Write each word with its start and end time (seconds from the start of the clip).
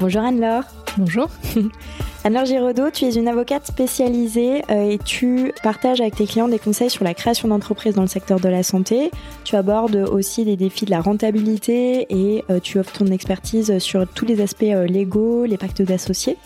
Bonjour 0.00 0.22
Anne-Laure. 0.22 0.64
Bonjour. 0.96 1.28
Anne-Laure 2.24 2.46
Giraudot, 2.46 2.90
tu 2.90 3.04
es 3.04 3.16
une 3.16 3.28
avocate 3.28 3.66
spécialisée 3.66 4.62
euh, 4.70 4.92
et 4.92 4.96
tu 4.98 5.52
partages 5.62 6.00
avec 6.00 6.16
tes 6.16 6.24
clients 6.24 6.48
des 6.48 6.58
conseils 6.58 6.88
sur 6.88 7.04
la 7.04 7.12
création 7.12 7.48
d'entreprises 7.48 7.94
dans 7.96 8.00
le 8.00 8.08
secteur 8.08 8.40
de 8.40 8.48
la 8.48 8.62
santé. 8.62 9.10
Tu 9.44 9.56
abordes 9.56 9.96
aussi 9.96 10.46
des 10.46 10.56
défis 10.56 10.86
de 10.86 10.90
la 10.90 11.02
rentabilité 11.02 12.06
et 12.08 12.44
euh, 12.48 12.60
tu 12.60 12.78
offres 12.78 12.94
ton 12.94 13.08
expertise 13.08 13.78
sur 13.78 14.08
tous 14.08 14.24
les 14.24 14.40
aspects 14.40 14.62
euh, 14.62 14.86
légaux, 14.86 15.44
les 15.44 15.58
pactes 15.58 15.82
d'associés. 15.82 16.38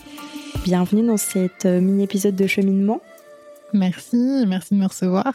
Bienvenue 0.65 1.07
dans 1.07 1.17
cet 1.17 1.63
mini-épisode 1.63 2.35
de 2.35 2.47
cheminement. 2.47 2.99
Merci, 3.71 4.43
merci 4.45 4.73
de 4.73 4.79
me 4.79 4.87
recevoir. 4.87 5.33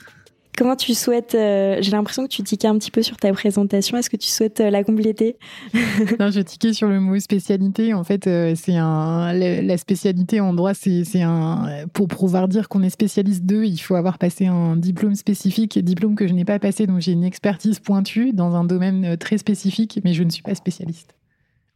Comment 0.61 0.77
tu 0.77 0.93
souhaites 0.93 1.35
euh, 1.35 1.79
J'ai 1.81 1.93
l'impression 1.93 2.25
que 2.25 2.29
tu 2.29 2.43
tiquais 2.43 2.69
un 2.69 2.77
petit 2.77 2.91
peu 2.91 3.01
sur 3.01 3.17
ta 3.17 3.33
présentation. 3.33 3.97
Est-ce 3.97 4.11
que 4.11 4.19
tu 4.19 4.29
souhaites 4.29 4.61
euh, 4.61 4.69
la 4.69 4.85
compléter 4.85 5.39
Non, 6.21 6.31
je 6.31 6.41
tiquais 6.41 6.75
sur 6.75 6.87
le 6.87 7.01
mot 7.01 7.19
spécialité. 7.19 7.95
En 7.95 8.05
fait, 8.05 8.27
euh, 8.27 8.53
c'est 8.55 8.77
un 8.77 9.33
la 9.33 9.79
spécialité 9.79 10.39
en 10.39 10.53
droit, 10.53 10.75
c'est 10.75 11.23
un 11.23 11.87
pour 11.95 12.09
pouvoir 12.09 12.47
dire 12.47 12.69
qu'on 12.69 12.83
est 12.83 12.91
spécialiste 12.91 13.47
d'eux, 13.47 13.65
il 13.65 13.79
faut 13.79 13.95
avoir 13.95 14.19
passé 14.19 14.49
un 14.49 14.77
diplôme 14.77 15.15
spécifique, 15.15 15.79
diplôme 15.79 16.15
que 16.15 16.29
je 16.29 16.35
n'ai 16.35 16.45
pas 16.45 16.59
passé. 16.59 16.87
Donc 16.87 17.01
j'ai 17.01 17.13
une 17.13 17.25
expertise 17.25 17.79
pointue 17.79 18.35
dans 18.35 18.55
un 18.55 18.65
domaine 18.65 19.17
très 19.17 19.39
spécifique, 19.39 19.99
mais 20.05 20.13
je 20.13 20.25
ne 20.25 20.29
suis 20.29 20.43
pas 20.43 20.55
spécialiste 20.55 21.15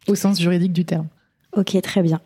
au 0.09 0.14
sens 0.14 0.39
juridique 0.39 0.75
du 0.75 0.84
terme. 0.84 1.09
Ok, 1.56 1.80
très 1.80 2.03
bien. 2.03 2.20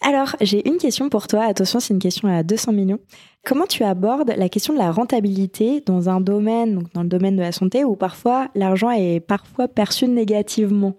Alors, 0.00 0.36
j'ai 0.40 0.66
une 0.68 0.76
question 0.76 1.08
pour 1.08 1.26
toi. 1.26 1.44
Attention, 1.44 1.80
c'est 1.80 1.92
une 1.92 2.00
question 2.00 2.28
à 2.28 2.42
200 2.42 2.72
millions. 2.72 3.00
Comment 3.44 3.66
tu 3.66 3.82
abordes 3.82 4.32
la 4.36 4.48
question 4.48 4.72
de 4.72 4.78
la 4.78 4.90
rentabilité 4.90 5.82
dans 5.84 6.08
un 6.08 6.20
domaine, 6.20 6.74
donc 6.74 6.92
dans 6.92 7.02
le 7.02 7.08
domaine 7.08 7.36
de 7.36 7.42
la 7.42 7.52
santé, 7.52 7.84
où 7.84 7.96
parfois 7.96 8.48
l'argent 8.54 8.90
est 8.90 9.20
parfois 9.20 9.68
perçu 9.68 10.06
négativement? 10.06 10.94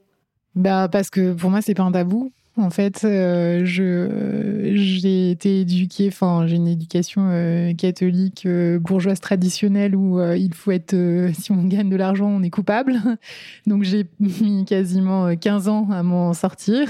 Bah 0.55 0.89
parce 0.92 1.09
que 1.09 1.33
pour 1.33 1.50
moi 1.52 1.61
c'est 1.61 1.75
pas 1.75 1.83
un 1.83 1.92
tabou. 1.92 2.31
En 2.58 2.72
fait, 2.72 3.05
euh, 3.05 3.61
je 3.64 3.83
j'ai 5.30 5.33
été 5.33 5.59
éduquée, 5.61 6.08
enfin 6.08 6.47
j'ai 6.47 6.55
une 6.55 6.67
éducation 6.67 7.27
euh, 7.30 7.73
catholique 7.75 8.47
euh, 8.47 8.80
bourgeoise 8.80 9.19
traditionnelle 9.19 9.95
où 9.95 10.19
il 10.33 10.53
faut 10.55 10.71
être, 10.71 10.95
si 11.33 11.52
on 11.52 11.63
gagne 11.66 11.89
de 11.89 11.95
l'argent, 11.95 12.30
on 12.30 12.41
est 12.41 12.49
coupable. 12.49 12.99
Donc 13.67 13.83
j'ai 13.83 14.08
mis 14.19 14.66
quasiment 14.66 15.36
15 15.36 15.67
ans 15.67 15.88
à 15.91 16.02
m'en 16.02 16.33
sortir 16.33 16.89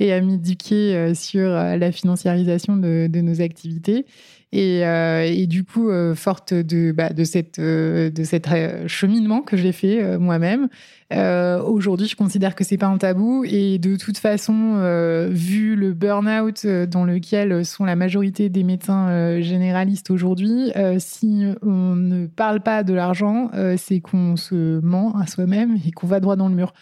et 0.00 0.12
à 0.12 0.20
m'éduquer 0.22 1.14
sur 1.14 1.50
la 1.50 1.92
financiarisation 1.92 2.76
de 2.76 3.20
nos 3.20 3.40
activités. 3.42 4.06
Et, 4.50 4.86
euh, 4.86 5.24
et, 5.26 5.46
du 5.46 5.64
coup, 5.64 5.90
euh, 5.90 6.14
forte 6.14 6.54
de, 6.54 6.90
bah, 6.92 7.10
de 7.10 7.24
cette, 7.24 7.58
euh, 7.58 8.08
de 8.08 8.24
cette 8.24 8.48
cheminement 8.86 9.42
que 9.42 9.58
j'ai 9.58 9.72
fait 9.72 10.18
moi-même, 10.18 10.68
aujourd'hui, 11.10 12.06
je 12.06 12.16
considère 12.16 12.54
que 12.54 12.64
c'est 12.64 12.78
pas 12.78 12.86
un 12.86 12.98
tabou. 12.98 13.44
Et 13.44 13.78
de 13.78 13.96
toute 13.96 14.18
façon, 14.18 14.76
vu 15.30 15.74
le 15.74 15.92
burn-out 15.92 16.66
dans 16.66 17.04
lequel 17.04 17.64
sont 17.64 17.84
la 17.84 17.96
majorité 17.96 18.48
des 18.48 18.62
médecins 18.62 19.40
généralistes 19.40 20.10
aujourd'hui, 20.10 20.72
si 20.98 21.44
on 21.62 21.96
ne 21.96 22.26
parle 22.26 22.60
pas 22.60 22.82
de 22.82 22.92
l'argent, 22.92 23.50
c'est 23.78 24.00
qu'on 24.00 24.36
se 24.36 24.80
ment 24.80 25.16
à 25.18 25.26
soi-même 25.26 25.78
et 25.86 25.92
qu'on 25.92 26.06
va 26.06 26.20
droit 26.20 26.36
dans 26.36 26.48
le 26.48 26.54
mur. 26.54 26.72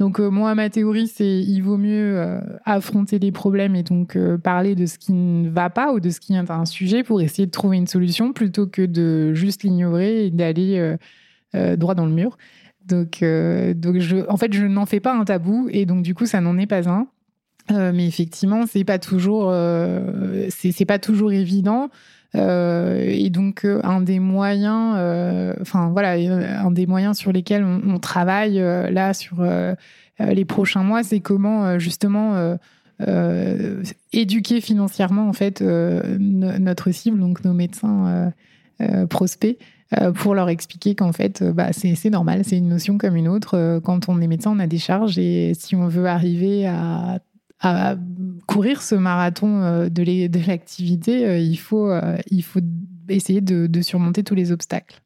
Donc 0.00 0.18
euh, 0.18 0.30
moi, 0.30 0.54
ma 0.54 0.70
théorie, 0.70 1.08
c'est 1.08 1.40
il 1.42 1.60
vaut 1.60 1.76
mieux 1.76 2.18
euh, 2.18 2.40
affronter 2.64 3.18
les 3.18 3.32
problèmes 3.32 3.76
et 3.76 3.82
donc 3.82 4.16
euh, 4.16 4.38
parler 4.38 4.74
de 4.74 4.86
ce 4.86 4.96
qui 4.96 5.12
ne 5.12 5.50
va 5.50 5.68
pas 5.68 5.92
ou 5.92 6.00
de 6.00 6.08
ce 6.08 6.20
qui 6.20 6.32
est 6.32 6.38
un 6.50 6.64
sujet 6.64 7.02
pour 7.02 7.20
essayer 7.20 7.44
de 7.44 7.50
trouver 7.50 7.76
une 7.76 7.86
solution 7.86 8.32
plutôt 8.32 8.66
que 8.66 8.80
de 8.80 9.34
juste 9.34 9.62
l'ignorer 9.62 10.24
et 10.24 10.30
d'aller 10.30 10.96
droit 11.76 11.94
dans 11.94 12.06
le 12.06 12.12
mur. 12.12 12.38
Donc, 12.86 13.22
donc 13.22 13.98
je, 13.98 14.26
en 14.28 14.38
fait, 14.38 14.54
je 14.54 14.64
n'en 14.64 14.86
fais 14.86 15.00
pas 15.00 15.14
un 15.14 15.24
tabou 15.24 15.68
et 15.70 15.84
donc 15.84 16.02
du 16.02 16.14
coup, 16.14 16.24
ça 16.24 16.40
n'en 16.40 16.56
est 16.56 16.66
pas 16.66 16.88
un. 16.88 17.06
mais 17.68 18.06
effectivement, 18.06 18.64
c'est 18.66 18.84
pas 18.84 18.98
pas 20.86 20.98
toujours 20.98 21.30
évident. 21.30 21.90
Euh, 22.36 23.04
et 23.08 23.28
donc 23.30 23.64
euh, 23.64 23.80
un 23.82 24.00
des 24.00 24.20
moyens, 24.20 24.94
euh, 24.96 25.54
enfin 25.60 25.88
voilà, 25.90 26.12
un 26.12 26.70
des 26.70 26.86
moyens 26.86 27.16
sur 27.16 27.32
lesquels 27.32 27.64
on, 27.64 27.98
travaille 27.98 28.58
là 28.58 29.14
sur 29.14 29.44
les 30.18 30.44
prochains 30.44 30.82
mois, 30.82 31.02
c'est 31.02 31.20
comment 31.20 31.78
justement 31.78 32.56
éduquer 34.12 34.60
financièrement 34.60 35.28
en 35.28 35.32
fait 35.32 35.60
notre 35.60 36.90
cible, 36.92 37.18
donc 37.18 37.44
nos 37.44 37.52
médecins 37.52 38.32
prospects. 39.08 39.58
pour 40.14 40.34
leur 40.34 40.48
expliquer 40.48 40.94
qu'en 40.94 41.12
fait, 41.12 41.42
bah, 41.42 41.72
c'est 41.72 42.10
normal, 42.10 42.42
c'est 42.44 42.56
une 42.56 42.68
notion 42.68 42.96
comme 42.96 43.16
une 43.16 43.28
autre. 43.28 43.80
Quand 43.84 44.08
on 44.08 44.20
est 44.20 44.26
médecin, 44.26 44.52
on 44.54 44.60
a 44.60 44.66
des 44.66 44.78
charges 44.78 45.18
et 45.18 45.52
si 45.58 45.76
on 45.76 45.88
veut 45.88 46.06
arriver 46.06 46.66
à 46.66 47.20
à 47.60 47.96
courir 48.46 48.82
ce 48.82 48.94
marathon 48.94 49.62
euh, 49.62 49.88
de 49.88 50.46
l'activité, 50.46 51.26
euh, 51.26 51.38
euh, 51.38 52.18
il 52.30 52.42
faut 52.42 52.60
essayer 53.08 53.40
de, 53.40 53.82
surmonter 53.82 54.22
tous 54.22 54.34
les 54.34 54.52
obstacles. 54.52 55.00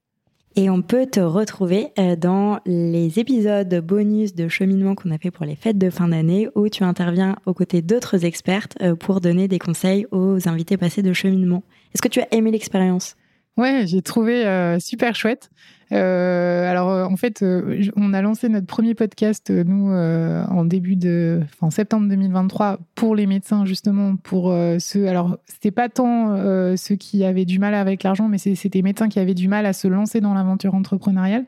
Et 0.56 0.70
on 0.70 0.82
peut 0.82 1.06
te 1.06 1.18
retrouver 1.18 1.88
dans 2.20 2.60
les 2.64 3.18
épisodes 3.18 3.74
bonus 3.80 4.36
de 4.36 4.46
cheminement 4.46 4.94
qu'on 4.94 5.10
a 5.10 5.18
fait 5.18 5.32
pour 5.32 5.44
les 5.44 5.56
fêtes 5.56 5.78
de 5.78 5.90
fin 5.90 6.06
d'année 6.06 6.48
où 6.54 6.68
tu 6.68 6.84
interviens 6.84 7.34
aux 7.44 7.54
côtés 7.54 7.82
d'autres 7.82 8.24
expertes 8.24 8.78
pour 9.00 9.20
donner 9.20 9.48
des 9.48 9.58
conseils 9.58 10.06
aux 10.12 10.48
invités 10.48 10.76
passés 10.76 11.02
de 11.02 11.12
cheminement. 11.12 11.64
Est-ce 11.92 12.02
que 12.02 12.08
tu 12.08 12.20
as 12.20 12.32
aimé 12.32 12.52
l'expérience? 12.52 13.16
Ouais, 13.56 13.86
j'ai 13.86 14.02
trouvé 14.02 14.44
super 14.80 15.14
chouette. 15.14 15.50
Euh, 15.92 16.68
alors, 16.68 16.90
euh, 16.90 17.04
en 17.04 17.16
fait, 17.16 17.42
euh, 17.42 17.84
on 17.96 18.12
a 18.14 18.22
lancé 18.22 18.48
notre 18.48 18.66
premier 18.66 18.94
podcast, 18.94 19.50
nous, 19.50 19.92
en 19.94 20.64
début 20.64 20.96
de, 20.96 21.40
enfin, 21.54 21.70
septembre 21.70 22.08
2023, 22.08 22.78
pour 22.94 23.14
les 23.14 23.26
médecins, 23.26 23.64
justement, 23.64 24.16
pour 24.16 24.54
ceux. 24.78 25.08
Alors, 25.08 25.38
c'était 25.46 25.70
pas 25.70 25.88
tant 25.88 26.36
ceux 26.76 26.96
qui 26.96 27.24
avaient 27.24 27.44
du 27.44 27.58
mal 27.58 27.74
avec 27.74 28.02
l'argent, 28.02 28.28
mais 28.28 28.38
c'était 28.38 28.82
médecins 28.82 29.08
qui 29.08 29.18
avaient 29.18 29.34
du 29.34 29.48
mal 29.48 29.66
à 29.66 29.72
se 29.72 29.88
lancer 29.88 30.20
dans 30.20 30.34
l'aventure 30.34 30.74
entrepreneuriale. 30.74 31.44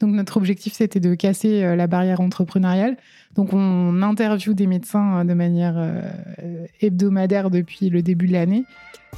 Donc, 0.00 0.14
notre 0.14 0.36
objectif, 0.38 0.72
c'était 0.72 1.00
de 1.00 1.14
casser 1.14 1.76
la 1.76 1.86
barrière 1.86 2.20
entrepreneuriale. 2.20 2.96
Donc, 3.34 3.52
on 3.52 4.02
interview 4.02 4.54
des 4.54 4.66
médecins 4.66 5.24
de 5.24 5.34
manière 5.34 5.76
hebdomadaire 6.80 7.50
depuis 7.50 7.90
le 7.90 8.02
début 8.02 8.26
de 8.26 8.32
l'année. 8.32 8.64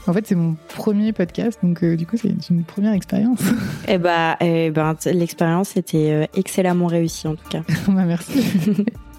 En 0.07 0.13
fait, 0.13 0.27
c'est 0.27 0.35
mon 0.35 0.57
premier 0.69 1.13
podcast, 1.13 1.61
donc 1.63 1.85
euh, 1.85 1.97
du 1.97 2.07
coup, 2.07 2.17
c'est 2.17 2.35
une 2.51 2.65
première 2.65 2.93
expérience. 2.93 3.41
Eh 3.89 3.99
bah, 3.99 4.37
eh 4.41 4.71
ben, 4.71 4.97
l'expérience 5.07 5.77
était 5.77 6.13
euh, 6.13 6.27
excellemment 6.35 6.87
réussie 6.87 7.27
en 7.27 7.35
tout 7.35 7.49
cas. 7.49 7.63
bah, 7.89 8.05
merci. 8.05 8.41